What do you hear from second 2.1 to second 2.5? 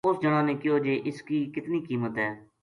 ہے